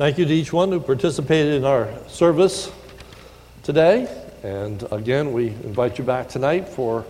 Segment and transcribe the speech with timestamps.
[0.00, 2.72] Thank you to each one who participated in our service
[3.62, 4.08] today.
[4.42, 7.04] And again, we invite you back tonight for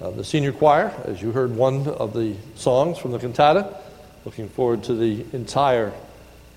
[0.00, 3.82] uh, the senior choir, as you heard one of the songs from the cantata.
[4.24, 5.92] Looking forward to the entire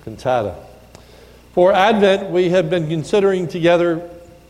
[0.03, 0.55] cantata.
[1.53, 4.07] For Advent, we have been considering together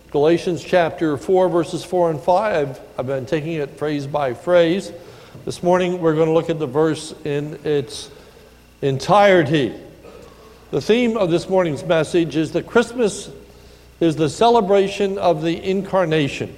[0.10, 2.80] Galatians chapter 4, verses 4 and 5.
[2.98, 4.92] I've been taking it phrase by phrase.
[5.46, 8.12] This morning, we're going to look at the verse in its
[8.82, 9.74] entirety.
[10.72, 13.30] The theme of this morning's message is that Christmas
[14.00, 16.56] is the celebration of the incarnation,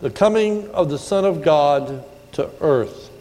[0.00, 3.12] the coming of the Son of God to earth.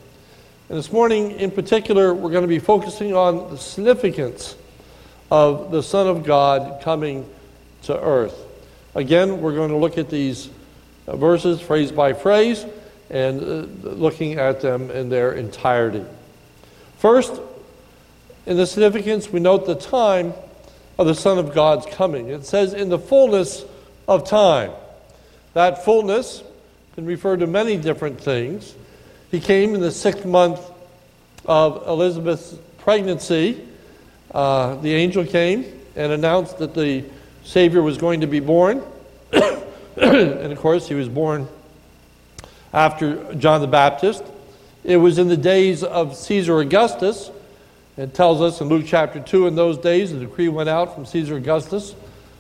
[0.68, 4.56] And this morning, in particular, we're going to be focusing on the significance
[5.30, 7.30] of the Son of God coming
[7.84, 8.48] to earth.
[8.96, 10.50] Again, we're going to look at these
[11.06, 12.66] verses phrase by phrase
[13.12, 16.04] and uh, looking at them in their entirety.
[16.98, 17.40] First,
[18.46, 20.34] in the significance, we note the time
[20.98, 22.30] of the Son of God's coming.
[22.30, 23.66] It says, in the fullness
[24.08, 24.72] of time.
[25.54, 26.44] That fullness
[26.96, 28.76] can refer to many different things.
[29.32, 30.60] He came in the sixth month
[31.46, 33.66] of Elizabeth's pregnancy.
[34.34, 37.04] Uh, the angel came and announced that the
[37.44, 38.84] Savior was going to be born.
[39.32, 41.48] and of course, he was born
[42.74, 44.24] after John the Baptist.
[44.84, 47.32] It was in the days of Caesar Augustus.
[47.96, 51.06] It tells us in Luke chapter 2 in those days, a decree went out from
[51.06, 51.94] Caesar Augustus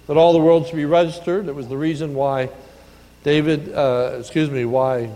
[0.07, 1.47] that all the world should be registered.
[1.47, 2.49] It was the reason why
[3.23, 5.11] David, uh, excuse me, why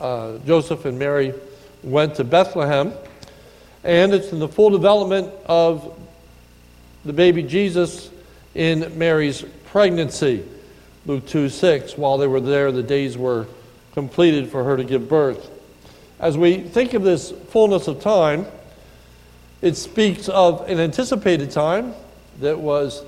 [0.00, 1.34] uh, Joseph and Mary
[1.82, 2.92] went to Bethlehem.
[3.82, 5.98] And it's in the full development of
[7.04, 8.08] the baby Jesus
[8.54, 10.46] in Mary's pregnancy.
[11.06, 11.98] Luke 2 6.
[11.98, 13.48] While they were there, the days were
[13.94, 15.50] completed for her to give birth.
[16.20, 18.46] As we think of this fullness of time,
[19.62, 21.94] it speaks of an anticipated time
[22.40, 23.04] that was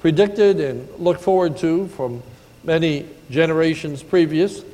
[0.00, 2.22] predicted and looked forward to from
[2.64, 4.64] many generations previous.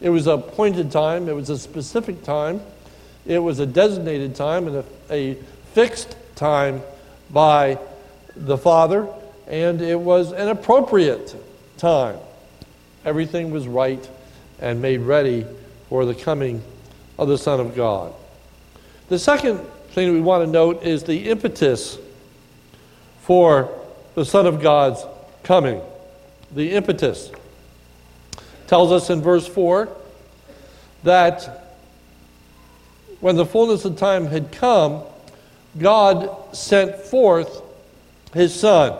[0.00, 2.60] It was a appointed time, it was a specific time,
[3.24, 5.34] it was a designated time, and a, a
[5.72, 6.82] fixed time
[7.30, 7.78] by
[8.34, 9.08] the Father,
[9.46, 11.36] and it was an appropriate
[11.78, 12.18] time.
[13.04, 14.08] Everything was right
[14.60, 15.46] and made ready
[15.88, 16.62] for the coming
[17.18, 18.12] of the Son of God.
[19.08, 19.60] The second
[19.92, 21.98] thing that we want to note is the impetus
[23.22, 23.78] for
[24.14, 25.04] the Son of God's
[25.42, 25.80] coming.
[26.50, 27.30] The impetus
[28.66, 29.88] tells us in verse 4
[31.02, 31.76] that
[33.20, 35.02] when the fullness of time had come,
[35.78, 37.62] God sent forth
[38.32, 38.98] his Son.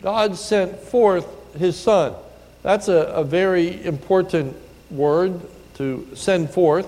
[0.00, 1.26] God sent forth
[1.56, 2.14] his Son.
[2.62, 4.56] That's a, a very important
[4.90, 5.40] word
[5.74, 6.86] to send forth.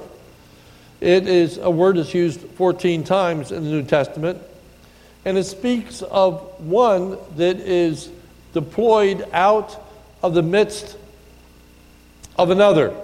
[1.00, 4.40] It is a word that's used 14 times in the New Testament,
[5.24, 8.10] and it speaks of one that is
[8.52, 9.82] deployed out
[10.22, 10.98] of the midst
[12.36, 12.94] of another.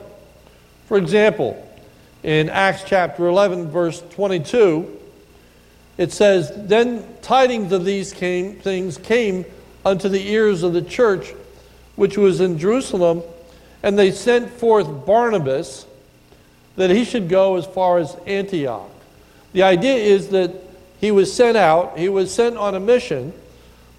[0.87, 1.62] For example,
[2.23, 5.01] in Acts chapter 11, verse 22,
[5.97, 9.47] it says, Then tidings of these came, things came
[9.85, 11.33] unto the ears of the church
[11.95, 13.23] which was in Jerusalem,
[13.83, 15.87] and they sent forth Barnabas
[16.76, 18.91] that he should go as far as Antioch.
[19.53, 20.53] The idea is that
[21.00, 23.32] he was sent out, he was sent on a mission,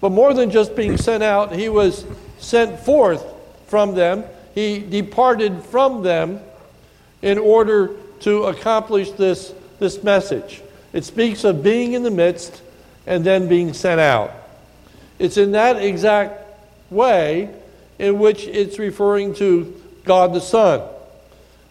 [0.00, 2.04] but more than just being sent out, he was
[2.38, 3.24] sent forth
[3.66, 4.24] from them.
[4.54, 6.40] He departed from them
[7.22, 10.62] in order to accomplish this, this message.
[10.92, 12.62] It speaks of being in the midst
[13.06, 14.32] and then being sent out.
[15.18, 16.44] It's in that exact
[16.90, 17.50] way
[17.98, 20.88] in which it's referring to God the Son.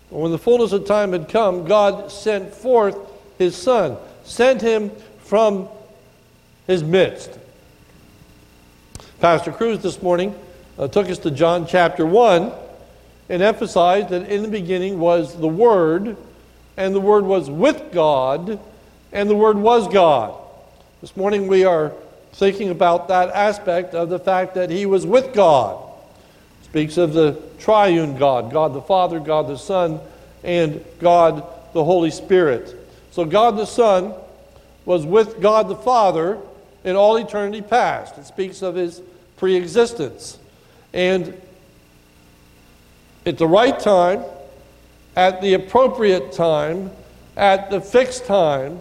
[0.09, 2.97] When the fullness of time had come, God sent forth
[3.37, 5.67] his Son, sent him from
[6.65, 7.37] his midst.
[9.19, 10.33] Pastor Cruz this morning
[10.77, 12.53] uh, took us to John chapter 1
[13.29, 16.15] and emphasized that in the beginning was the Word,
[16.77, 18.59] and the Word was with God,
[19.11, 20.33] and the Word was God.
[21.01, 21.91] This morning we are
[22.31, 25.86] thinking about that aspect of the fact that he was with God
[26.69, 29.99] speaks of the triune God God the Father, God the Son,
[30.43, 31.43] and God
[31.73, 32.75] the Holy Spirit.
[33.11, 34.13] So God the Son
[34.85, 36.39] was with God the Father
[36.83, 38.17] in all eternity past.
[38.17, 39.01] It speaks of his
[39.37, 40.37] pre existence.
[40.93, 41.39] And
[43.25, 44.23] at the right time,
[45.15, 46.91] at the appropriate time,
[47.35, 48.79] at the fixed time,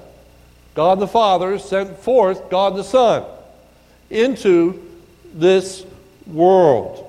[0.75, 3.25] God the Father sent forth God the Son
[4.11, 4.83] into
[5.35, 5.85] this
[6.27, 7.06] world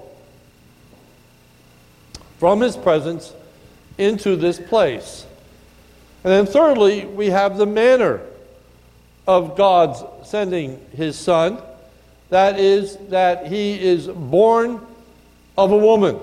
[2.37, 3.33] from his presence
[3.97, 5.25] into this place.
[6.23, 8.21] And then, thirdly, we have the manner
[9.27, 11.59] of God's sending his Son.
[12.29, 14.81] That is, that he is born
[15.57, 16.19] of a woman.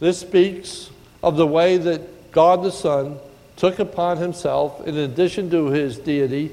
[0.00, 0.90] This speaks
[1.22, 3.18] of the way that God the Son
[3.56, 6.50] took upon himself, in addition to his deity,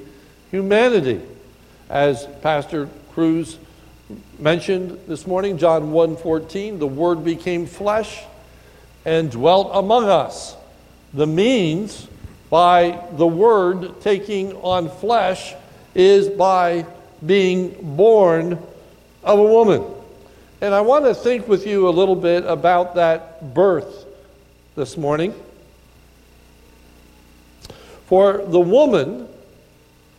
[0.52, 1.22] humanity.
[1.90, 3.58] As Pastor Cruz
[4.38, 8.24] mentioned this morning, John 1:14, the word became flesh
[9.08, 10.58] and dwelt among us.
[11.14, 12.08] The means
[12.50, 15.56] by the word taking on flesh
[15.96, 16.86] is by
[17.26, 18.62] being born
[19.24, 19.86] of a woman.
[20.60, 24.06] And I want to think with you a little bit about that birth
[24.76, 25.34] this morning.
[28.08, 29.30] For the woman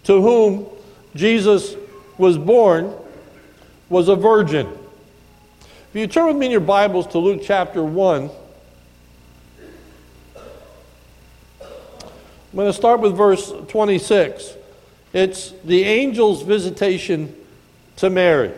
[0.05, 0.67] to whom
[1.15, 1.77] Jesus
[2.17, 2.95] was born
[3.91, 4.67] was a virgin.
[5.91, 8.31] If you turn with me in your Bibles to Luke chapter 1,
[12.59, 14.55] I'm going to start with verse 26.
[15.13, 17.33] It's the angel's visitation
[17.99, 18.53] to Mary.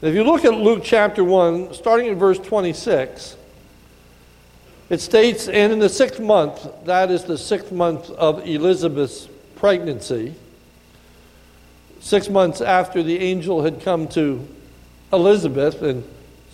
[0.00, 3.36] If you look at Luke chapter 1, starting in verse 26,
[4.88, 10.34] it states, And in the sixth month, that is the sixth month of Elizabeth's pregnancy,
[12.00, 14.48] six months after the angel had come to
[15.12, 16.04] Elizabeth and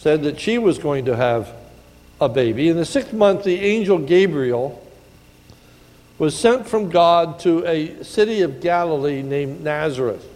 [0.05, 1.51] said that she was going to have
[2.21, 2.69] a baby.
[2.69, 4.87] In the sixth month, the angel Gabriel
[6.19, 10.29] was sent from God to a city of Galilee named Nazareth,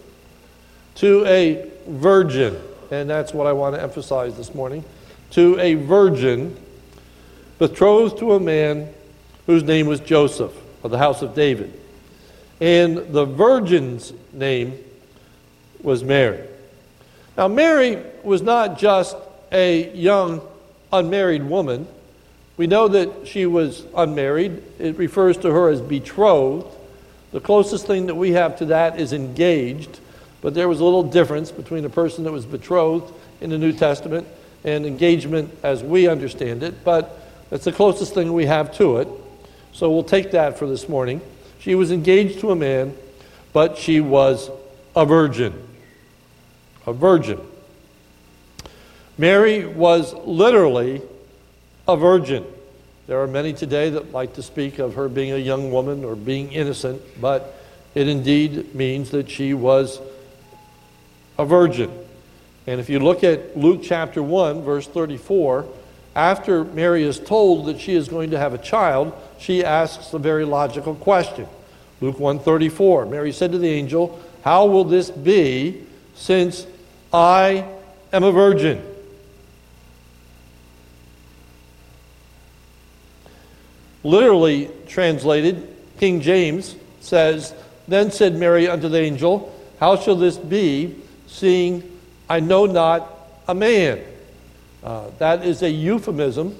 [0.94, 2.58] to a virgin
[2.90, 4.82] and that's what I want to emphasize this morning,
[5.32, 6.56] to a virgin
[7.58, 8.88] betrothed to a man
[9.44, 11.78] whose name was Joseph of the house of David.
[12.58, 14.78] And the virgin's name
[15.82, 16.42] was Mary.
[17.36, 19.14] Now, Mary was not just
[19.52, 20.40] a young
[20.92, 21.86] unmarried woman.
[22.56, 24.62] We know that she was unmarried.
[24.78, 26.66] It refers to her as betrothed.
[27.32, 30.00] The closest thing that we have to that is engaged.
[30.40, 33.72] But there was a little difference between a person that was betrothed in the New
[33.72, 34.26] Testament
[34.64, 39.08] and engagement as we understand it, but that's the closest thing we have to it.
[39.72, 41.20] So we'll take that for this morning.
[41.60, 42.96] She was engaged to a man,
[43.52, 44.50] but she was
[44.96, 45.54] a virgin.
[46.86, 47.40] A virgin.
[49.18, 51.02] Mary was literally
[51.88, 52.44] a virgin.
[53.08, 56.14] There are many today that like to speak of her being a young woman or
[56.14, 57.60] being innocent, but
[57.96, 60.00] it indeed means that she was
[61.36, 61.90] a virgin.
[62.68, 65.66] And if you look at Luke chapter 1, verse 34,
[66.14, 70.18] after Mary is told that she is going to have a child, she asks a
[70.18, 71.46] very logical question.
[72.00, 73.06] Luke 134.
[73.06, 75.82] Mary said to the angel, "How will this be
[76.14, 76.66] since
[77.12, 77.64] I
[78.12, 78.82] am a virgin?"
[84.02, 87.54] Literally translated, King James says,
[87.86, 90.96] "Then said Mary unto the angel, How shall this be
[91.26, 91.82] seeing
[92.28, 93.10] I know not
[93.46, 94.00] a man.
[94.84, 96.54] Uh, that is a euphemism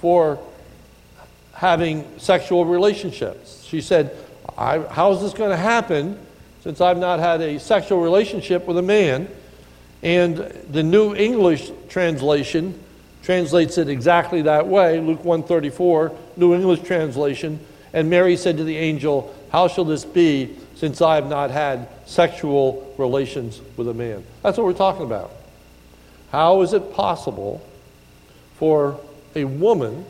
[0.00, 0.38] for
[1.54, 3.64] having sexual relationships.
[3.64, 4.14] She said,
[4.56, 6.18] How is this going to happen
[6.62, 9.28] since I've not had a sexual relationship with a man?
[10.02, 10.36] And
[10.70, 12.78] the New English translation
[13.22, 17.60] translates it exactly that way Luke 134, New English translation.
[17.92, 21.88] And Mary said to the angel, How shall this be since I have not had
[22.06, 24.24] sexual relations with a man.
[24.42, 25.32] That's what we're talking about.
[26.30, 27.66] How is it possible
[28.58, 29.00] for
[29.34, 30.06] a woman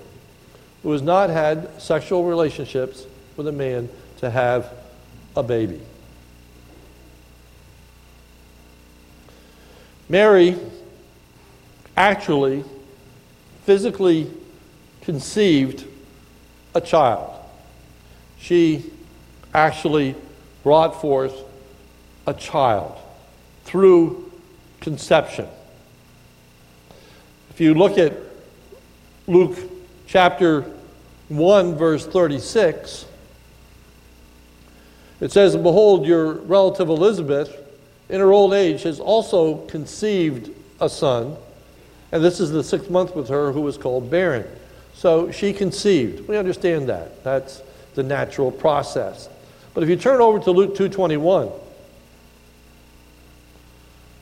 [0.82, 3.06] who has not had sexual relationships
[3.38, 3.88] with a man
[4.18, 4.70] to have
[5.34, 5.80] a baby?
[10.06, 10.54] Mary
[11.96, 12.62] actually
[13.68, 14.26] physically
[15.02, 15.84] conceived
[16.74, 17.30] a child.
[18.38, 18.90] She
[19.52, 20.14] actually
[20.62, 21.34] brought forth
[22.26, 22.98] a child
[23.64, 24.32] through
[24.80, 25.46] conception.
[27.50, 28.16] If you look at
[29.26, 29.58] Luke
[30.06, 30.64] chapter
[31.28, 33.04] 1, verse 36,
[35.20, 37.54] it says, Behold, your relative Elizabeth,
[38.08, 41.36] in her old age, has also conceived a son,
[42.10, 44.46] and this is the sixth month with her, who was called barren.
[44.94, 46.26] So she conceived.
[46.26, 47.22] We understand that.
[47.22, 47.62] That's
[47.94, 49.28] the natural process.
[49.74, 51.50] But if you turn over to Luke 221,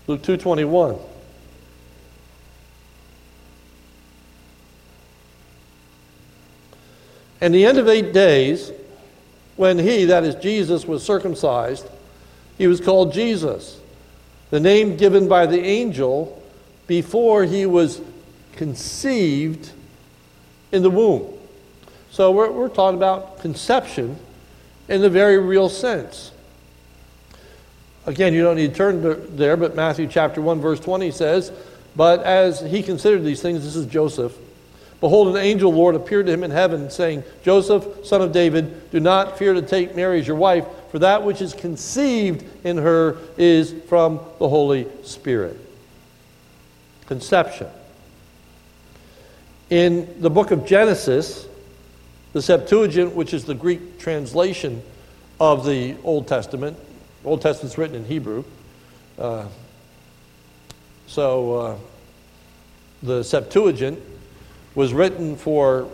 [0.07, 0.99] Luke 221.
[7.41, 8.73] And the end of eight days,
[9.57, 11.87] when he, that is Jesus, was circumcised,
[12.59, 13.81] he was called Jesus,
[14.51, 16.43] the name given by the angel
[16.87, 18.01] before he was
[18.55, 19.71] conceived
[20.73, 21.33] in the womb.
[22.11, 24.17] So we're, we're talking about conception
[24.89, 26.33] in the very real sense.
[28.07, 31.53] Again, you don't need to turn to there, but Matthew chapter 1, verse 20 says,
[31.97, 34.37] But as he considered these things, this is Joseph,
[35.01, 39.01] behold, an angel Lord appeared to him in heaven, saying, Joseph, son of David, do
[39.01, 43.17] not fear to take Mary as your wife, for that which is conceived in her
[43.37, 45.66] is from the Holy Spirit.
[47.07, 47.69] Conception.
[49.71, 51.47] In the book of Genesis,
[52.33, 54.83] the Septuagint, which is the Greek translation
[55.41, 56.77] of the Old Testament,
[57.25, 58.45] Old Testament's written in Hebrew.
[59.19, 59.47] Uh,
[61.07, 61.77] so uh,
[63.03, 63.99] the Septuagint
[64.75, 65.89] was written for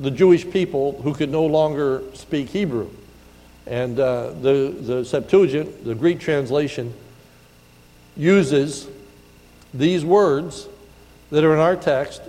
[0.00, 2.90] the Jewish people who could no longer speak Hebrew.
[3.66, 6.92] And uh, the, the Septuagint, the Greek translation,
[8.16, 8.88] uses
[9.78, 10.68] these words
[11.30, 12.22] that are in our text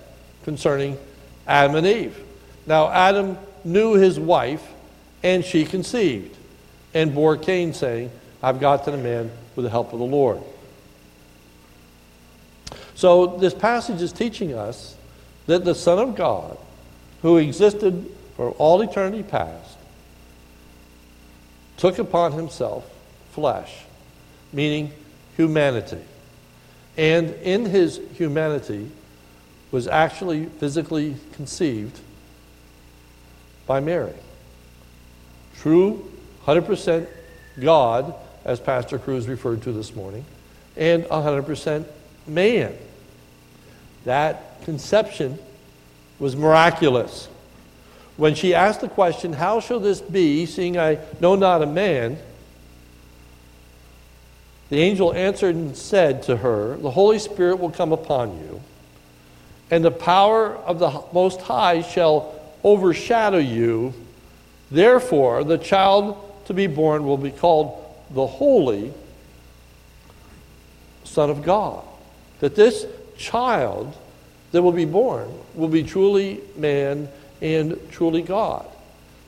[0.44, 0.98] concerning
[1.46, 2.18] Adam and Eve.
[2.66, 4.66] Now, Adam knew his wife,
[5.24, 6.36] and she conceived,
[6.94, 8.12] and bore Cain, saying,
[8.42, 10.42] I've gotten a man with the help of the Lord.
[12.96, 14.96] So, this passage is teaching us
[15.46, 16.58] that the Son of God,
[17.22, 19.77] who existed for all eternity past,
[21.77, 22.89] took upon himself
[23.32, 23.84] flesh,
[24.51, 24.92] meaning
[25.36, 26.01] humanity.
[26.98, 28.89] And in his humanity
[29.72, 32.00] was actually physically conceived
[33.68, 34.13] by Mary.
[35.58, 36.10] True,
[36.46, 37.08] 100%
[37.60, 40.25] God as Pastor Cruz referred to this morning,
[40.77, 41.86] and 100%
[42.25, 42.75] man.
[44.06, 45.38] That conception
[46.18, 47.27] was miraculous.
[48.16, 52.18] When she asked the question, How shall this be, seeing I know not a man?
[54.70, 58.62] The angel answered and said to her, The Holy Spirit will come upon you,
[59.72, 62.34] and the power of the Most High shall
[62.64, 63.94] overshadow you.
[64.70, 68.94] Therefore, the child to be born will be called the Holy
[71.04, 71.84] Son of God.
[72.40, 72.86] That this
[73.18, 73.96] child
[74.52, 77.10] that will be born will be truly man
[77.42, 78.66] and truly God.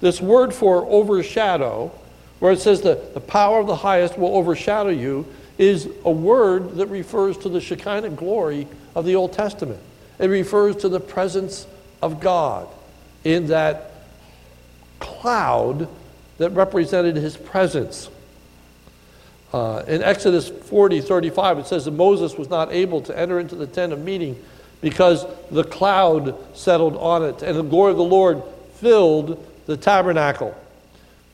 [0.01, 1.91] This word for overshadow,
[2.39, 5.25] where it says that the power of the highest will overshadow you,
[5.57, 8.65] is a word that refers to the Shekinah glory
[8.95, 9.79] of the Old Testament.
[10.17, 11.67] It refers to the presence
[12.01, 12.67] of God
[13.23, 13.91] in that
[14.99, 15.89] cloud
[16.37, 18.09] that represented his presence.
[19.51, 23.55] Uh, in Exodus 40, 35, it says that Moses was not able to enter into
[23.55, 24.41] the tent of meeting
[24.79, 28.41] because the cloud settled on it and the glory of the Lord
[28.75, 30.55] filled the tabernacle.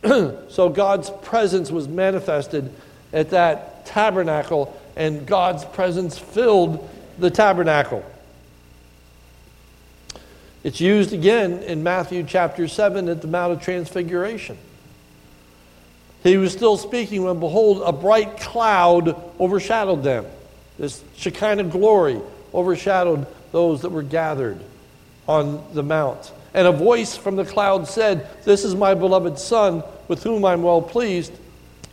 [0.49, 2.71] so God's presence was manifested
[3.11, 8.03] at that tabernacle, and God's presence filled the tabernacle.
[10.63, 14.57] It's used again in Matthew chapter 7 at the Mount of Transfiguration.
[16.23, 20.25] He was still speaking when, behold, a bright cloud overshadowed them.
[20.79, 22.19] This Shekinah glory
[22.53, 24.59] overshadowed those that were gathered
[25.27, 26.31] on the mount.
[26.55, 30.63] And a voice from the cloud said, This is my beloved Son, with whom I'm
[30.63, 31.33] well pleased.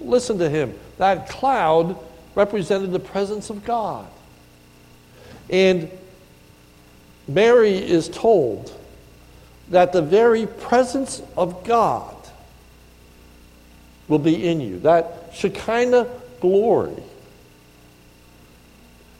[0.00, 0.74] Listen to him.
[0.98, 1.98] That cloud
[2.34, 4.06] represented the presence of God.
[5.50, 5.90] And
[7.28, 8.72] Mary is told
[9.70, 12.16] that the very presence of God
[14.08, 14.80] will be in you.
[14.80, 16.08] That Shekinah
[16.40, 17.02] glory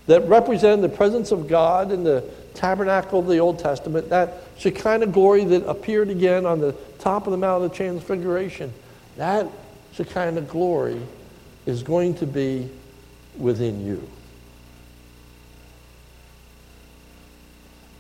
[0.07, 5.07] that represented the presence of God in the tabernacle of the Old Testament, that Shekinah
[5.07, 8.73] glory that appeared again on the top of the Mount of Transfiguration,
[9.17, 9.49] that
[10.11, 11.01] kind of glory
[11.67, 12.69] is going to be
[13.37, 14.09] within you.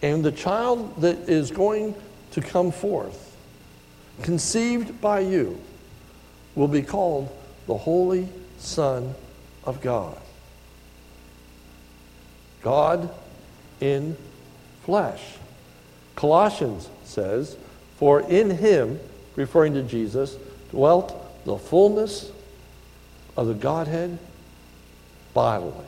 [0.02, 1.94] And the child that is going
[2.32, 3.36] to come forth,
[4.22, 5.60] conceived by you,
[6.54, 7.34] will be called
[7.66, 8.28] the Holy
[8.58, 9.14] Son
[9.64, 10.18] of God.
[12.62, 13.14] God
[13.80, 14.16] in
[14.84, 15.22] flesh.
[16.16, 17.56] Colossians says,
[17.96, 18.98] For in him,
[19.36, 20.36] referring to Jesus,
[20.72, 22.32] dwelt the fullness
[23.36, 24.18] of the Godhead
[25.34, 25.86] bodily.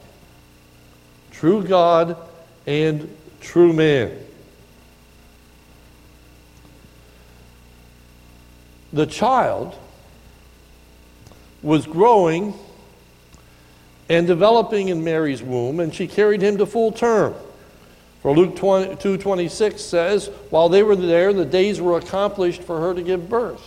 [1.32, 2.16] True God
[2.66, 4.16] and true man.
[8.92, 9.74] The child
[11.62, 12.54] was growing
[14.08, 17.34] and developing in Mary's womb, and she carried him to full term.
[18.22, 23.02] For Luke 2:26 says, while they were there, the days were accomplished for her to
[23.02, 23.62] give birth.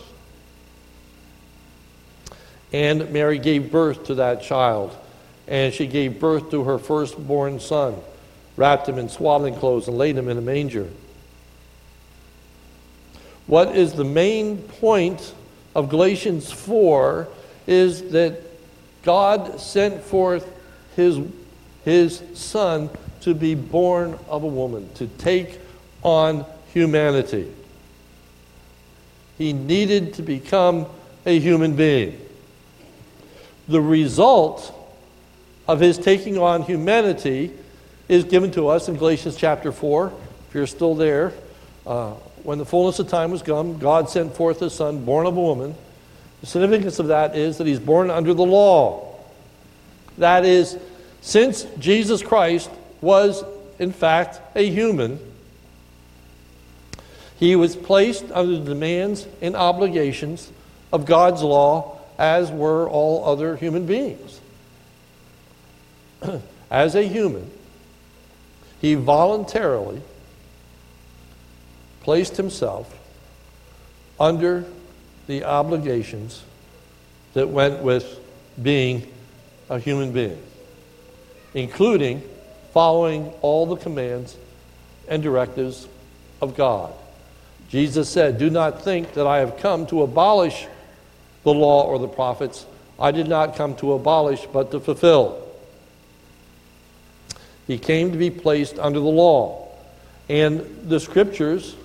[2.74, 4.96] And Mary gave birth to that child,
[5.48, 7.96] and she gave birth to her firstborn son,
[8.58, 10.88] wrapped him in swaddling clothes, and laid him in a manger.
[13.46, 15.34] what is the main point
[15.74, 17.28] of Galatians 4
[17.66, 18.42] is that
[19.04, 20.52] God sent forth
[20.98, 21.20] his,
[21.86, 22.90] his Son
[23.22, 25.60] to be born of a woman, to take
[26.04, 27.50] on humanity.
[29.38, 30.88] He needed to become
[31.26, 32.20] a human being.
[33.68, 34.74] The result
[35.68, 37.52] of his taking on humanity
[38.08, 40.14] is given to us in Galatians chapter 4.
[40.48, 41.34] If you're still there,
[41.86, 42.12] uh,
[42.44, 45.42] when the fullness of time was come, God sent forth his son, born of a
[45.42, 45.76] woman.
[46.42, 49.16] The significance of that is that he's born under the law.
[50.18, 50.78] That is,
[51.22, 52.70] since Jesus Christ
[53.02, 53.44] was,
[53.80, 55.20] in fact, a human,
[57.38, 60.52] he was placed under the demands and obligations
[60.92, 64.42] of God's law, as were all other human beings.
[66.72, 67.50] as a human,
[68.82, 70.02] he voluntarily
[72.02, 72.98] placed himself
[74.20, 74.66] under
[75.28, 76.44] the obligations
[77.34, 78.20] that went with
[78.62, 79.12] being
[79.70, 80.42] a human being,
[81.54, 82.22] including
[82.74, 84.38] following all the commands
[85.08, 85.88] and directives
[86.42, 86.94] of God.
[87.70, 90.68] Jesus said, Do not think that I have come to abolish
[91.48, 92.66] the law or the prophets.
[93.00, 95.42] I did not come to abolish, but to fulfill.
[97.68, 99.70] He came to be placed under the law.
[100.28, 101.78] And the scriptures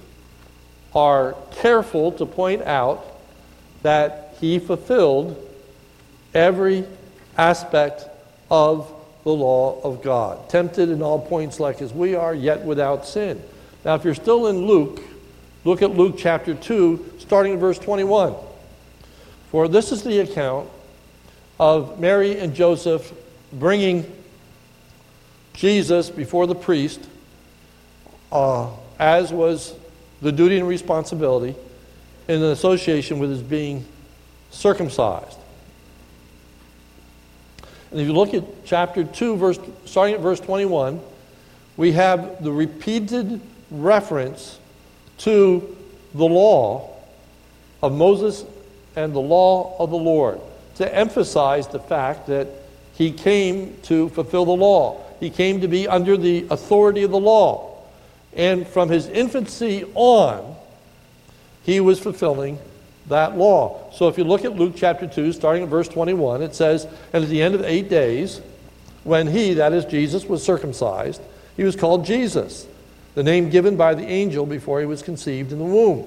[0.96, 3.06] are careful to point out
[3.82, 5.36] that he fulfilled
[6.34, 6.84] every
[7.38, 8.04] aspect
[8.50, 8.92] of
[9.22, 10.48] the law of God.
[10.48, 13.40] Tempted in all points like as we are, yet without sin.
[13.84, 15.00] Now, if you're still in Luke,
[15.62, 18.34] look at Luke chapter 2, starting in verse 21.
[19.52, 20.70] For this is the account
[21.60, 23.12] of Mary and Joseph
[23.52, 24.10] bringing
[25.52, 27.06] Jesus before the priest,
[28.32, 29.74] uh, as was
[30.22, 31.54] the duty and responsibility
[32.28, 33.84] in association with his being
[34.50, 35.36] circumcised.
[37.90, 40.98] And if you look at chapter 2, verse, starting at verse 21,
[41.76, 43.38] we have the repeated
[43.70, 44.58] reference
[45.18, 45.76] to
[46.14, 46.88] the law
[47.82, 48.46] of Moses
[48.96, 50.40] and the law of the Lord
[50.76, 52.48] to emphasize the fact that
[52.94, 55.02] he came to fulfill the law.
[55.20, 57.78] He came to be under the authority of the law.
[58.34, 60.56] And from his infancy on,
[61.62, 62.58] he was fulfilling
[63.08, 63.90] that law.
[63.92, 67.24] So if you look at Luke chapter 2, starting at verse 21, it says, And
[67.24, 68.40] at the end of eight days,
[69.04, 71.20] when he, that is Jesus, was circumcised,
[71.56, 72.66] he was called Jesus,
[73.14, 76.06] the name given by the angel before he was conceived in the womb.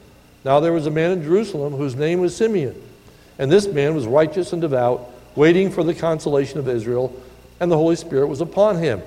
[0.43, 2.75] Now there was a man in Jerusalem whose name was Simeon,
[3.37, 7.15] and this man was righteous and devout, waiting for the consolation of Israel,
[7.59, 9.01] and the Holy Spirit was upon him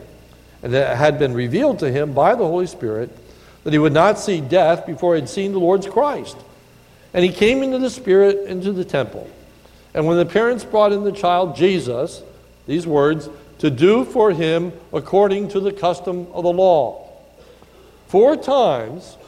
[0.64, 3.11] and it had been revealed to him by the Holy Spirit
[3.64, 6.38] that he would not see death before he had seen the Lord's Christ.
[7.12, 9.31] And he came into the Spirit into the temple.
[9.92, 12.23] And when the parents brought in the child Jesus,
[12.66, 17.11] these words, to do for him according to the custom of the law.
[18.09, 19.18] Four times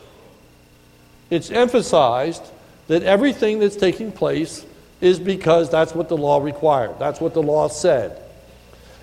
[1.30, 2.42] it's emphasized
[2.88, 4.64] that everything that's taking place
[5.00, 8.22] is because that's what the law required, that's what the law said.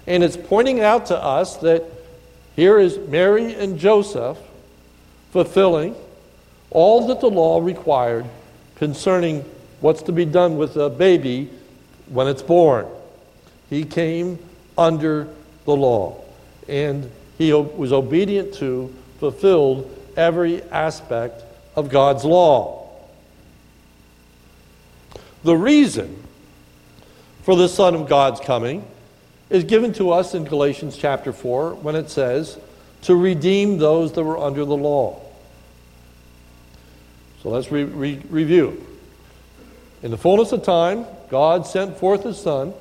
[0.08, 1.84] And it's pointing out to us that
[2.56, 4.38] here is Mary and Joseph
[5.32, 5.96] fulfilling
[6.70, 8.26] all that the law required
[8.76, 9.46] concerning
[9.80, 11.50] what's to be done with a baby
[12.10, 12.86] when it's born.
[13.70, 14.40] He came
[14.78, 15.28] under
[15.66, 16.22] the law
[16.68, 21.44] and he was obedient to, fulfilled every aspect
[21.76, 22.90] of God's law.
[25.44, 26.24] The reason
[27.44, 28.86] for the Son of God's coming
[29.50, 32.58] is given to us in Galatians chapter 4 when it says,
[33.04, 35.20] to redeem those that were under the law.
[37.42, 38.86] So let's re- re- review.
[40.02, 42.74] In the fullness of time, God sent forth his Son,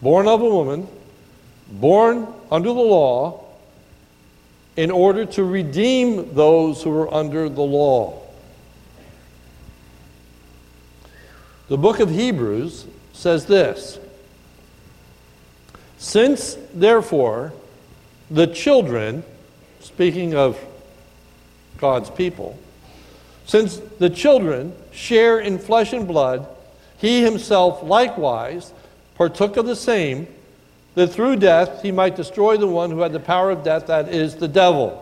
[0.00, 0.88] born of a woman,
[1.70, 3.43] born under the law,
[4.76, 8.20] in order to redeem those who were under the law.
[11.68, 13.98] The book of Hebrews says this
[15.96, 17.52] since, therefore,
[18.30, 19.24] the children,
[19.80, 20.58] speaking of
[21.78, 22.58] God's people,
[23.46, 26.46] Since the children share in flesh and blood,
[26.98, 28.72] he himself likewise
[29.16, 30.26] partook of the same,
[30.94, 34.08] that through death he might destroy the one who had the power of death, that
[34.08, 35.00] is, the devil.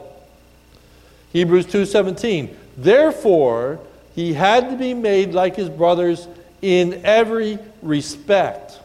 [1.33, 2.55] Hebrews 2:17.
[2.77, 3.79] Therefore,
[4.15, 6.29] he had to be made like his brothers
[6.61, 8.79] in every respect.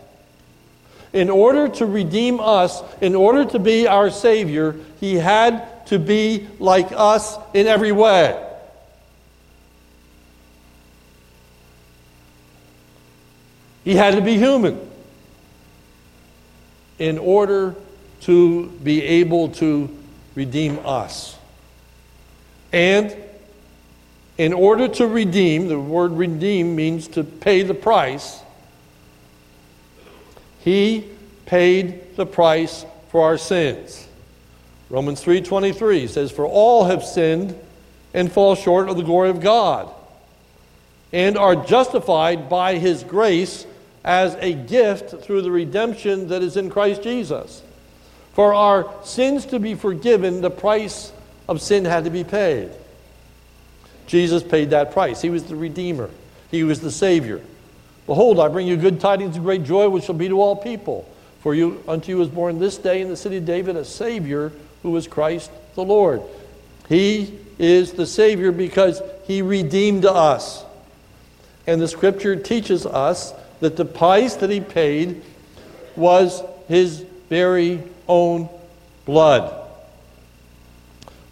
[1.14, 6.48] In order to redeem us, in order to be our Savior, he had to be
[6.60, 8.44] like us in every way.
[13.84, 14.78] He had to be human
[17.00, 17.76] in order
[18.22, 19.90] to be able to
[20.36, 21.38] redeem us.
[22.74, 23.16] And
[24.38, 28.40] in order to redeem, the word redeem means to pay the price.
[30.60, 31.06] He
[31.46, 34.08] paid the price for our sins.
[34.90, 37.56] Romans 3:23 says for all have sinned
[38.14, 39.90] and fall short of the glory of God
[41.12, 43.66] and are justified by his grace
[44.08, 47.62] as a gift through the redemption that is in Christ Jesus.
[48.32, 51.12] For our sins to be forgiven, the price
[51.50, 52.70] of sin had to be paid.
[54.08, 55.22] Jesus paid that price.
[55.22, 56.10] He was the Redeemer,
[56.50, 57.42] He was the Savior.
[58.06, 61.08] Behold, I bring you good tidings of great joy, which shall be to all people.
[61.42, 64.54] For you, unto you was born this day in the city of David a Savior
[64.84, 66.22] who is Christ the Lord.
[66.88, 70.64] He is the Savior because He redeemed us.
[71.66, 75.22] And the scripture teaches us that the price that He paid
[75.96, 78.50] was His very own
[79.06, 79.54] blood.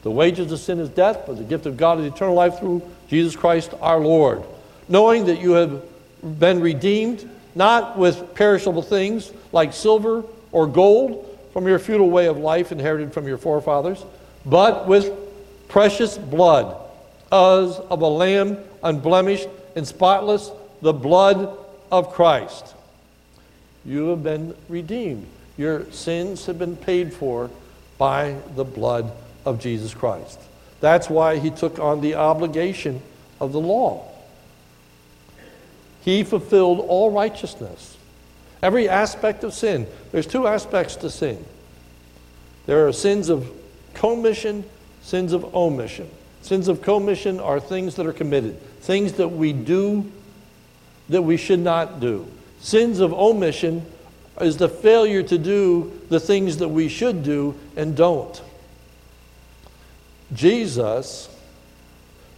[0.03, 2.83] The wages of sin is death, but the gift of God is eternal life through
[3.07, 4.43] Jesus Christ our Lord.
[4.87, 5.83] Knowing that you have
[6.21, 12.37] been redeemed, not with perishable things like silver or gold from your futile way of
[12.37, 14.03] life inherited from your forefathers,
[14.45, 15.11] but with
[15.67, 16.77] precious blood,
[17.31, 21.57] as of a lamb unblemished and spotless, the blood
[21.97, 22.73] of Christ.
[23.85, 25.27] You have been redeemed.
[25.57, 27.49] Your sins have been paid for
[27.97, 29.11] by the blood
[29.45, 30.39] of Jesus Christ.
[30.81, 33.01] That's why he took on the obligation
[33.39, 34.05] of the law.
[36.01, 37.97] He fulfilled all righteousness,
[38.61, 39.87] every aspect of sin.
[40.11, 41.43] There's two aspects to sin
[42.65, 43.51] there are sins of
[43.93, 44.65] commission,
[45.01, 46.09] sins of omission.
[46.41, 50.11] Sins of commission are things that are committed, things that we do
[51.09, 52.27] that we should not do.
[52.59, 53.85] Sins of omission
[54.41, 58.41] is the failure to do the things that we should do and don't.
[60.33, 61.29] Jesus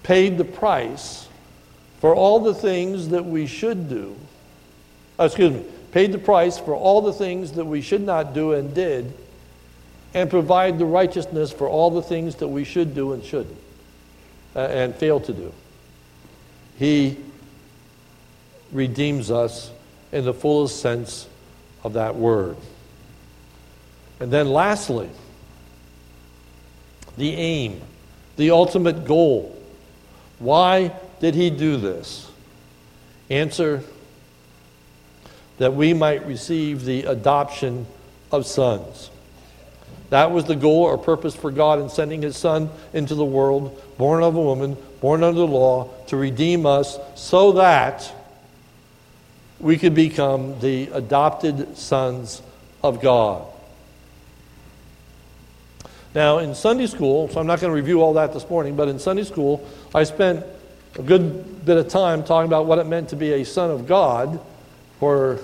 [0.03, 1.27] paid the price
[1.99, 4.15] for all the things that we should do.
[5.17, 8.53] Oh, excuse me, paid the price for all the things that we should not do
[8.53, 9.13] and did,
[10.13, 13.57] and provide the righteousness for all the things that we should do and shouldn't,
[14.55, 15.51] uh, and fail to do.
[16.77, 17.17] He
[18.71, 19.71] redeems us
[20.11, 21.27] in the fullest sense
[21.83, 22.57] of that word.
[24.19, 25.09] And then, lastly,
[27.17, 27.81] the aim,
[28.35, 29.55] the ultimate goal.
[30.39, 32.29] Why did he do this?
[33.29, 33.83] Answer
[35.57, 37.87] that we might receive the adoption
[38.31, 39.09] of sons.
[40.09, 43.81] That was the goal or purpose for God in sending his son into the world,
[43.97, 48.13] born of a woman, born under the law, to redeem us so that
[49.59, 52.41] we could become the adopted sons
[52.83, 53.45] of God.
[56.13, 58.87] Now, in Sunday school, so I'm not going to review all that this morning, but
[58.87, 60.45] in Sunday school, I spent
[60.97, 63.87] a good bit of time talking about what it meant to be a son of
[63.87, 64.39] God,
[64.99, 65.39] for,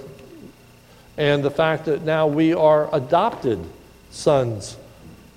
[1.18, 3.60] and the fact that now we are adopted
[4.10, 4.78] sons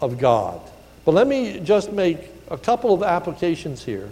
[0.01, 0.61] of God.
[1.05, 4.11] But let me just make a couple of applications here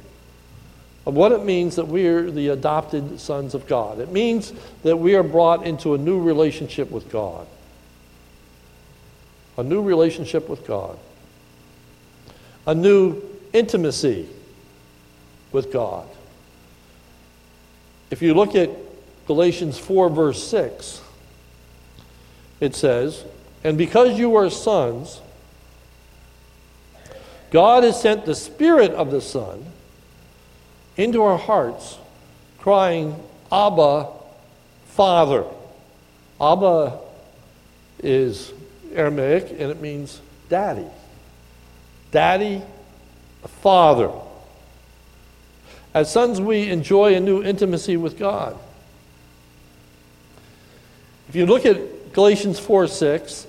[1.07, 4.01] of what it means that we are the adopted sons of God.
[4.01, 7.47] It means that we are brought into a new relationship with God.
[9.57, 10.99] A new relationship with God
[12.67, 14.29] a new intimacy
[15.53, 16.09] with God.
[18.11, 18.71] If you look at
[19.27, 21.03] Galatians 4, verse 6,
[22.61, 23.25] it says,
[23.63, 25.21] And because you are sons,
[27.51, 29.65] God has sent the Spirit of the Son
[30.97, 31.99] into our hearts,
[32.59, 34.09] crying, Abba,
[34.89, 35.45] Father.
[36.41, 36.99] Abba
[38.03, 38.53] is
[38.93, 40.87] Aramaic and it means daddy
[42.15, 42.63] daddy,
[43.61, 44.09] father.
[45.93, 48.57] As sons, we enjoy a new intimacy with God.
[51.29, 53.49] If you look at Galatians 4 6,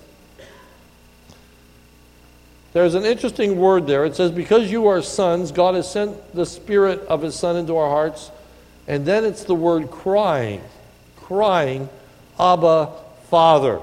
[2.75, 4.03] there's an interesting word there.
[4.03, 7.77] It says, Because you are sons, God has sent the Spirit of His Son into
[7.77, 8.31] our hearts.
[8.85, 10.61] And then it's the word crying,
[11.15, 11.87] crying,
[12.37, 12.91] Abba,
[13.29, 13.79] Father.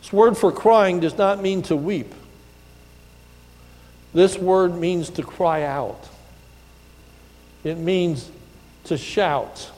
[0.00, 2.14] This word for crying does not mean to weep.
[4.14, 6.08] This word means to cry out.
[7.62, 8.30] It means
[8.84, 9.70] to shout.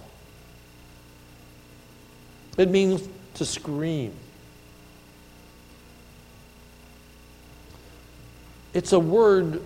[2.57, 4.12] It means to scream.
[8.77, 9.62] It's a word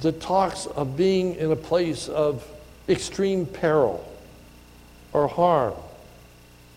[0.00, 2.44] that talks of being in a place of
[2.88, 4.04] extreme peril
[5.12, 5.74] or harm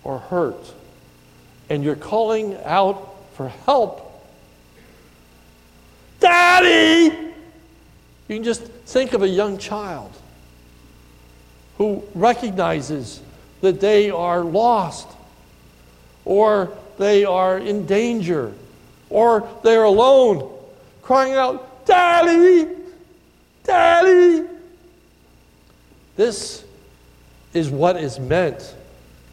[0.03, 0.71] or hurt.
[1.71, 4.27] And you're calling out for help.
[6.19, 7.33] Daddy!
[8.27, 10.13] You can just think of a young child
[11.79, 13.21] who recognizes
[13.61, 15.07] that they are lost
[16.25, 18.53] or they are in danger
[19.09, 20.53] or they're alone
[21.07, 22.67] crying out, Daddy,
[23.63, 24.45] Daddy.
[26.17, 26.65] This
[27.53, 28.75] is what is meant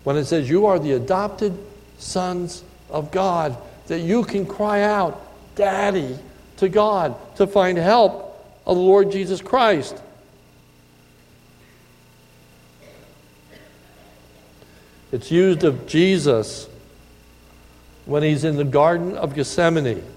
[0.05, 1.59] when it says you are the adopted
[1.99, 3.57] sons of God,
[3.89, 5.21] that you can cry out,
[5.57, 6.17] Daddy,
[6.59, 10.01] to God to find help of the Lord Jesus Christ.
[15.11, 16.69] It's used of Jesus
[18.07, 20.14] when he's in the Garden of Gethsemane.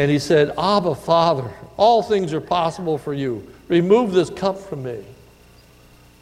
[0.00, 3.46] And he said, Abba, Father, all things are possible for you.
[3.68, 5.04] Remove this cup from me.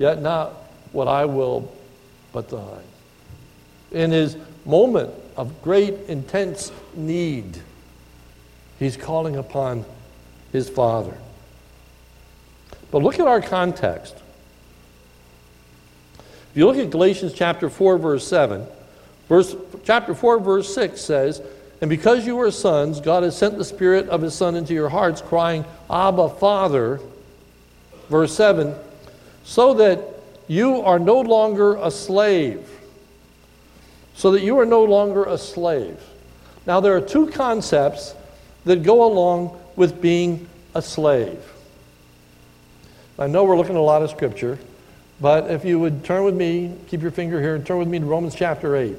[0.00, 0.52] Yet not
[0.90, 1.72] what I will,
[2.32, 2.82] but thine.
[3.92, 4.36] In his
[4.66, 7.62] moment of great, intense need,
[8.80, 9.84] he's calling upon
[10.50, 11.16] his Father.
[12.90, 14.16] But look at our context.
[16.50, 18.66] If you look at Galatians chapter 4, verse 7,
[19.28, 21.40] verse, chapter 4, verse 6 says,
[21.80, 24.88] and because you are sons, God has sent the Spirit of His Son into your
[24.88, 27.00] hearts, crying, Abba, Father.
[28.08, 28.74] Verse 7
[29.48, 30.04] so that
[30.46, 32.68] you are no longer a slave.
[34.14, 35.98] So that you are no longer a slave.
[36.66, 38.14] Now, there are two concepts
[38.66, 41.42] that go along with being a slave.
[43.18, 44.58] I know we're looking at a lot of scripture,
[45.18, 48.00] but if you would turn with me, keep your finger here, and turn with me
[48.00, 48.98] to Romans chapter 8.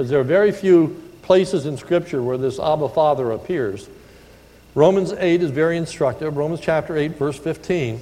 [0.00, 3.86] Because there are very few places in Scripture where this Abba Father appears.
[4.74, 6.38] Romans 8 is very instructive.
[6.38, 8.00] Romans chapter 8, verse 15.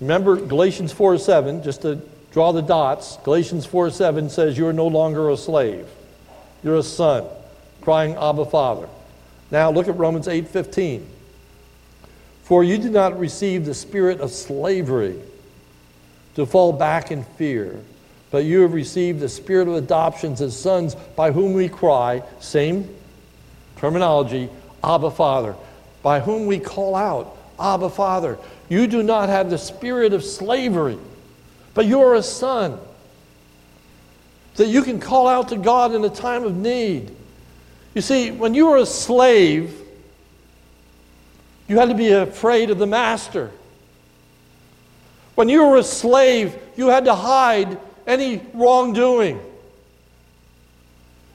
[0.00, 2.00] Remember Galatians 4 7, just to
[2.32, 3.18] draw the dots.
[3.24, 5.86] Galatians 4 7 says, You are no longer a slave,
[6.64, 7.26] you're a son,
[7.82, 8.88] crying, Abba, Father.
[9.50, 11.06] Now look at Romans 8 15.
[12.44, 15.20] For you did not receive the spirit of slavery
[16.38, 17.80] to fall back in fear.
[18.30, 22.88] But you have received the spirit of adoptions as sons by whom we cry, same
[23.78, 24.48] terminology,
[24.84, 25.56] Abba Father,
[26.00, 28.38] by whom we call out, Abba Father.
[28.68, 30.96] You do not have the spirit of slavery,
[31.74, 32.78] but you are a son.
[34.54, 37.10] That you can call out to God in a time of need.
[37.94, 39.76] You see, when you were a slave,
[41.66, 43.50] you had to be afraid of the master.
[45.38, 49.40] When you were a slave, you had to hide any wrongdoing.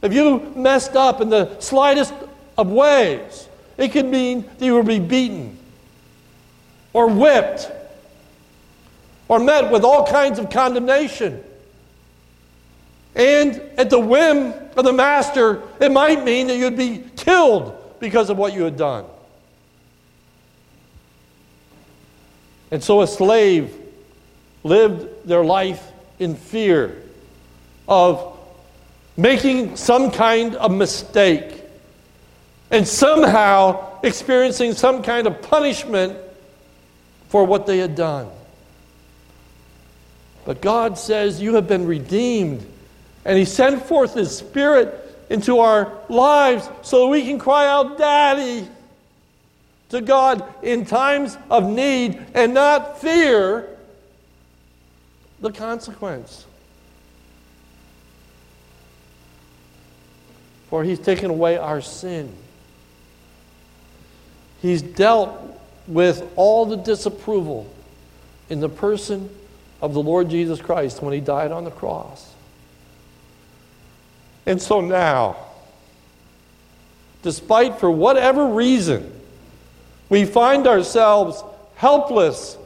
[0.02, 2.14] If you messed up in the slightest
[2.58, 5.58] of ways, it could mean that you would be beaten
[6.92, 7.72] or whipped
[9.30, 11.42] or met with all kinds of condemnation.
[13.16, 18.30] And at the whim of the master, it might mean that you'd be killed because
[18.30, 19.06] of what you had done.
[22.70, 23.80] And so a slave
[24.64, 27.02] lived their life in fear
[27.88, 28.38] of
[29.18, 31.62] making some kind of mistake
[32.72, 36.18] and somehow experiencing some kind of punishment
[37.30, 38.30] for what they had done.
[40.46, 42.66] But God says, You have been redeemed.
[43.26, 45.00] And He sent forth His Spirit
[45.30, 48.68] into our lives so that we can cry out, Daddy,
[49.90, 53.70] to God in times of need and not fear
[55.44, 56.46] the consequence.
[60.70, 62.34] For he's taken away our sin.
[64.62, 65.38] He's dealt
[65.86, 67.72] with all the disapproval
[68.50, 69.30] in the person
[69.82, 72.34] of the Lord Jesus Christ when he died on the cross.
[74.46, 75.36] And so now,
[77.22, 79.12] despite for whatever reason
[80.08, 81.44] we find ourselves
[81.76, 82.58] helpless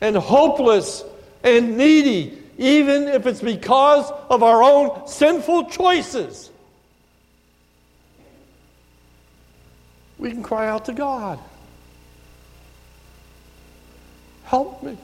[0.00, 1.04] and hopeless
[1.46, 6.50] and needy, even if it's because of our own sinful choices.
[10.18, 11.38] We can cry out to God
[14.46, 14.96] Help me.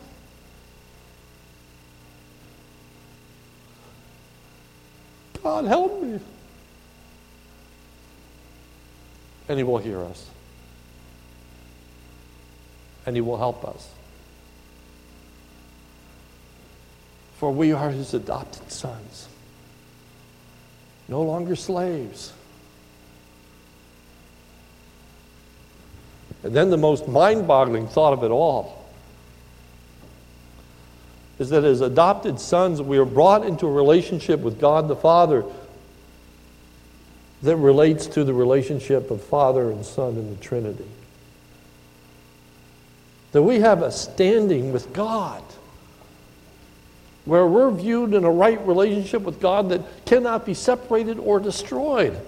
[5.42, 6.20] God, help me.
[9.48, 10.30] And He will hear us.
[13.04, 13.88] And He will help us.
[17.42, 19.26] For we are His adopted sons,
[21.08, 22.32] no longer slaves.
[26.44, 28.86] And then the most mind boggling thought of it all
[31.40, 35.44] is that as adopted sons, we are brought into a relationship with God the Father
[37.42, 40.88] that relates to the relationship of Father and Son in the Trinity.
[43.32, 45.42] That we have a standing with God
[47.24, 52.20] where we're viewed in a right relationship with God that cannot be separated or destroyed.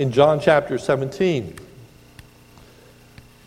[0.00, 1.56] in John chapter 17.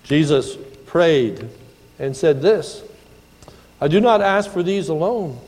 [0.03, 0.55] Jesus
[0.85, 1.49] prayed
[1.97, 2.83] and said this
[3.81, 5.39] I do not ask for these alone,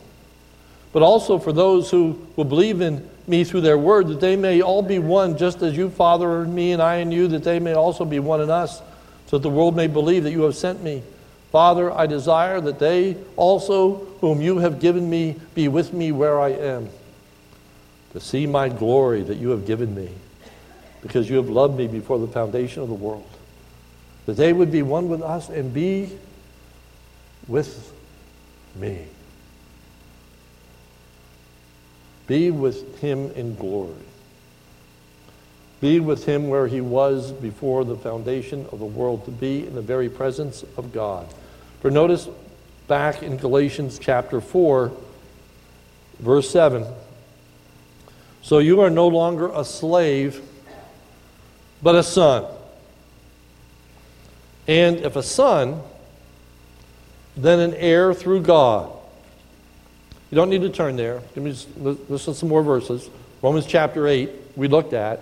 [0.92, 4.62] but also for those who will believe in me through their word, that they may
[4.62, 7.60] all be one, just as you, Father, and me, and I, and you, that they
[7.60, 8.82] may also be one in us,
[9.28, 11.02] so that the world may believe that you have sent me.
[11.52, 16.40] Father, I desire that they also, whom you have given me, be with me where
[16.40, 16.90] I am,
[18.14, 20.10] to see my glory that you have given me
[21.06, 23.30] because you have loved me before the foundation of the world.
[24.26, 26.18] That they would be one with us and be
[27.48, 27.94] with
[28.76, 29.06] me.
[32.28, 33.94] Be with him in glory.
[35.82, 39.76] Be with him where he was before the foundation of the world, to be in
[39.76, 41.28] the very presence of God.
[41.82, 42.28] For notice
[42.88, 44.92] back in Galatians chapter 4,
[46.20, 46.86] verse 7.
[48.42, 50.42] So you are no longer a slave
[51.84, 52.46] but a son.
[54.68, 55.82] And if a son,
[57.38, 58.95] then an heir through God.
[60.32, 61.22] You don't need to turn there.
[61.34, 63.10] Give me listen to some more verses.
[63.42, 65.22] Romans chapter 8, we looked at.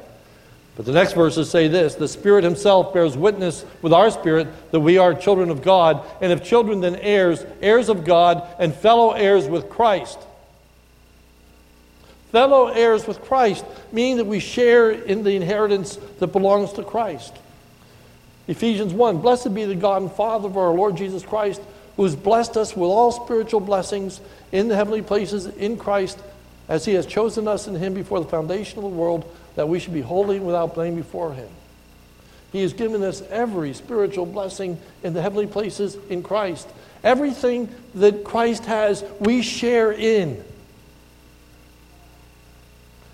[0.75, 4.79] But the next verses say this The Spirit Himself bears witness with our spirit that
[4.79, 9.11] we are children of God, and if children, then heirs, heirs of God, and fellow
[9.11, 10.19] heirs with Christ
[12.33, 17.31] fellow heirs with Christ, meaning that we share in the inheritance that belongs to Christ.
[18.47, 21.61] Ephesians 1 Blessed be the God and Father of our Lord Jesus Christ,
[21.95, 24.19] who has blessed us with all spiritual blessings
[24.51, 26.19] in the heavenly places in Christ,
[26.67, 29.79] as he has chosen us in him before the foundation of the world, that we
[29.79, 31.49] should be holy and without blame before him.
[32.51, 36.67] He has given us every spiritual blessing in the heavenly places in Christ.
[37.03, 40.43] Everything that Christ has, we share in.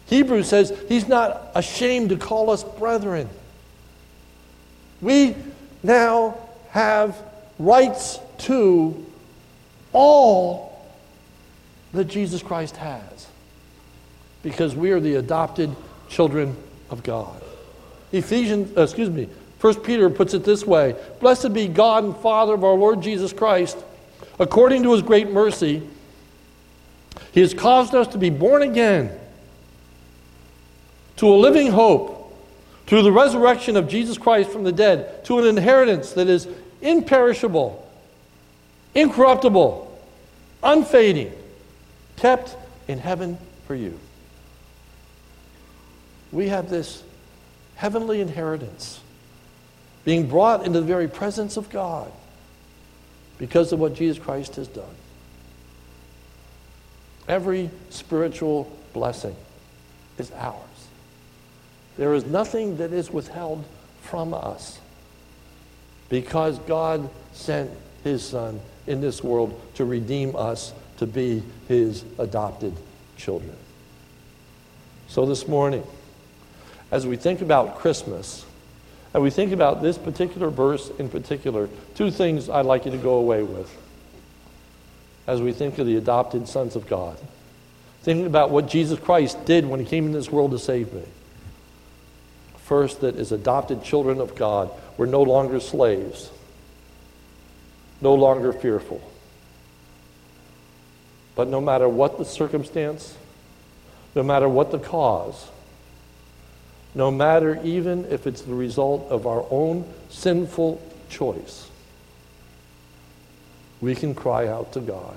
[0.08, 3.30] Hebrews says he's not ashamed to call us brethren.
[5.02, 5.36] We
[5.84, 6.38] now
[6.72, 7.18] have
[7.58, 9.06] rights to
[9.94, 10.86] all
[11.94, 13.28] that Jesus Christ has
[14.44, 15.76] because we are the adopted
[16.08, 16.56] children
[16.90, 17.42] of God.
[18.12, 22.54] Ephesians, uh, excuse me, First Peter puts it this way Blessed be God and Father
[22.54, 23.78] of our Lord Jesus Christ.
[24.40, 25.84] According to his great mercy,
[27.32, 29.12] he has caused us to be born again
[31.18, 32.34] to a living hope
[32.88, 36.48] through the resurrection of Jesus Christ from the dead, to an inheritance that is
[36.82, 37.86] imperishable,
[38.96, 40.00] incorruptible,
[40.64, 41.32] unfading,
[42.18, 42.56] kept
[42.88, 43.98] in heaven for you.
[46.32, 47.04] We have this
[47.76, 49.00] heavenly inheritance
[50.06, 52.12] being brought into the very presence of God
[53.38, 54.96] because of what Jesus Christ has done.
[57.28, 59.36] Every spiritual blessing
[60.18, 60.56] is ours.
[61.98, 63.64] There is nothing that is withheld
[64.02, 64.80] from us
[66.10, 67.70] because God sent
[68.04, 68.60] his Son
[68.90, 72.76] in this world to redeem us to be his adopted
[73.16, 73.56] children.
[75.08, 75.84] So this morning,
[76.92, 78.46] as we think about Christmas,
[79.14, 82.98] and we think about this particular verse in particular, two things I'd like you to
[82.98, 83.74] go away with
[85.26, 87.18] as we think of the adopted sons of God.
[88.02, 91.04] Thinking about what Jesus Christ did when he came in this world to save me.
[92.58, 96.32] First, that as adopted children of God, we're no longer slaves,
[98.02, 99.02] no longer fearful,
[101.36, 103.18] But no matter what the circumstance,
[104.16, 105.50] no matter what the cause,
[106.96, 111.70] no matter even if it's the result of our own sinful choice,
[113.80, 115.16] we can cry out to God.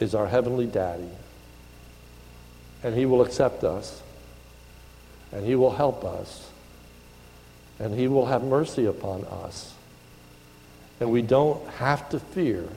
[0.00, 1.10] Is our heavenly daddy.
[2.84, 4.00] And he will accept us.
[5.32, 6.48] And he will help us.
[7.80, 9.74] And he will have mercy upon us
[11.00, 12.68] and we don't have to fear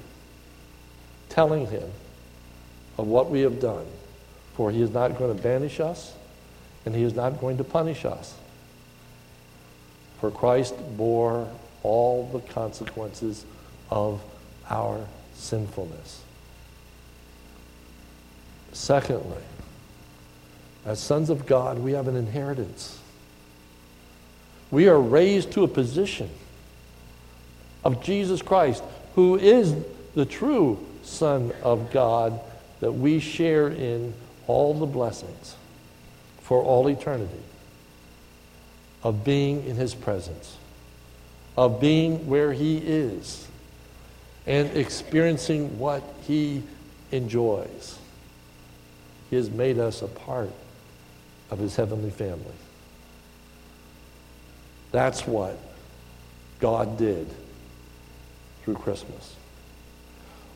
[1.30, 1.90] telling him
[2.98, 3.86] of what we have done
[4.56, 6.14] for he is not going to banish us
[6.86, 8.36] and he is not going to punish us
[10.20, 11.48] for christ bore
[11.84, 13.46] all the consequences
[13.90, 14.22] of
[14.70, 16.24] our sinfulness.
[18.72, 19.42] Secondly,
[20.86, 23.00] as sons of God, we have an inheritance.
[24.72, 26.30] We are raised to a position
[27.84, 28.84] of Jesus Christ,
[29.16, 29.76] who is
[30.16, 32.40] the true Son of God,
[32.80, 34.14] that we share in
[34.48, 35.56] all the blessings
[36.42, 37.32] for all eternity
[39.04, 40.58] of being in His presence,
[41.58, 43.48] of being where He is
[44.46, 46.64] and experiencing what He
[47.12, 47.98] enjoys.
[49.30, 50.52] He has made us a part
[51.50, 52.46] of His heavenly family.
[54.92, 55.58] That's what
[56.60, 57.28] God did
[58.64, 59.36] through Christmas.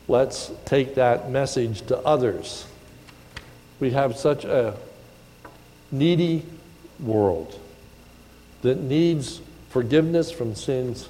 [0.08, 2.66] Let's take that message to others.
[3.80, 4.76] We have such a
[5.90, 6.44] needy
[7.00, 7.58] world
[8.62, 9.40] that needs
[9.70, 11.08] forgiveness from sins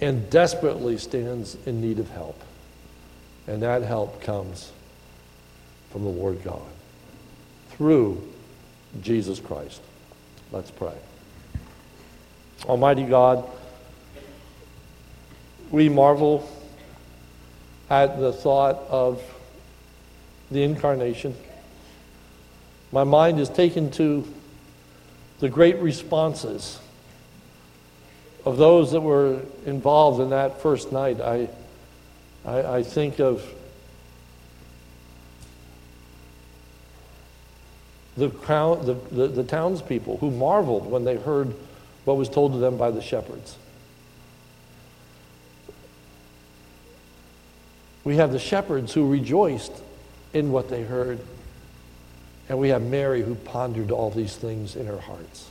[0.00, 2.40] and desperately stands in need of help.
[3.46, 4.70] And that help comes
[5.90, 6.62] from the Lord God
[7.70, 8.22] through
[9.00, 9.80] Jesus Christ.
[10.50, 10.94] Let's pray.
[12.66, 13.44] Almighty God,
[15.72, 16.48] we marvel
[17.90, 19.20] at the thought of
[20.50, 21.34] the incarnation.
[22.92, 24.28] My mind is taken to
[25.40, 26.78] the great responses
[28.44, 31.48] of those that were involved in that first night, I,
[32.44, 33.42] I, I think of
[38.16, 41.54] the, crown, the, the, the townspeople who marveled when they heard
[42.04, 43.56] what was told to them by the shepherds.
[48.04, 49.72] We have the shepherds who rejoiced
[50.32, 51.20] in what they heard.
[52.48, 55.48] And we have Mary who pondered all these things in her hearts.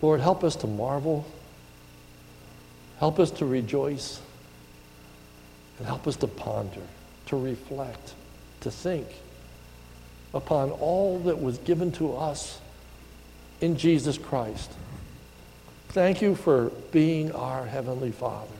[0.00, 1.26] Lord, help us to marvel
[2.98, 4.20] Help us to rejoice
[5.78, 6.82] and help us to ponder,
[7.26, 8.14] to reflect,
[8.60, 9.06] to think
[10.34, 12.60] upon all that was given to us
[13.60, 14.72] in Jesus Christ.
[15.90, 18.57] Thank you for being our Heavenly Father.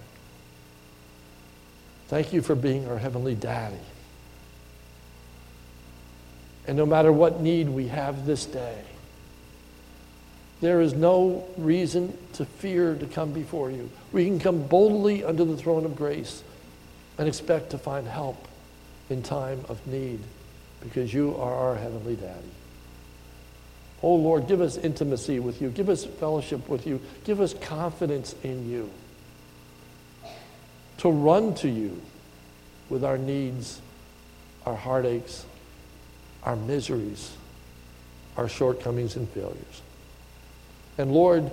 [2.08, 3.76] Thank you for being our Heavenly Daddy.
[6.66, 8.82] And no matter what need we have this day,
[10.60, 13.90] there is no reason to fear to come before you.
[14.12, 16.42] We can come boldly under the throne of grace
[17.16, 18.48] and expect to find help
[19.08, 20.20] in time of need
[20.80, 22.52] because you are our Heavenly Daddy.
[24.02, 25.70] Oh Lord, give us intimacy with you.
[25.70, 27.00] Give us fellowship with you.
[27.24, 28.90] Give us confidence in you.
[30.98, 32.00] To run to you
[32.88, 33.80] with our needs,
[34.66, 35.44] our heartaches,
[36.42, 37.32] our miseries,
[38.36, 39.82] our shortcomings and failures.
[40.96, 41.50] And Lord,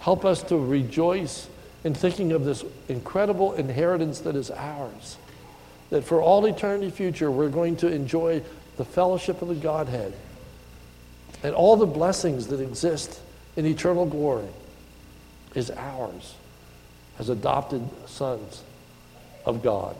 [0.00, 1.48] help us to rejoice
[1.84, 5.16] in thinking of this incredible inheritance that is ours.
[5.90, 8.42] That for all eternity future, we're going to enjoy
[8.76, 10.12] the fellowship of the Godhead
[11.42, 13.20] and all the blessings that exist
[13.56, 14.48] in eternal glory
[15.54, 16.34] is ours
[17.18, 18.62] as adopted sons
[19.44, 19.96] of God.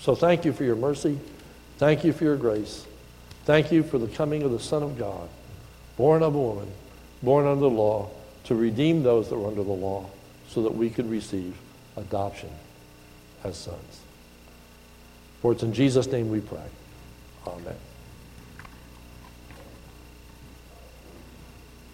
[0.00, 1.18] So thank you for your mercy.
[1.78, 2.86] Thank you for your grace.
[3.44, 5.28] Thank you for the coming of the Son of God,
[5.96, 6.72] born of a woman
[7.22, 8.10] born under the law,
[8.44, 10.08] to redeem those that were under the law,
[10.48, 11.56] so that we could receive
[11.96, 12.50] adoption
[13.42, 14.00] as sons.
[15.42, 16.58] For it's in Jesus' name we pray.
[17.46, 17.74] Amen.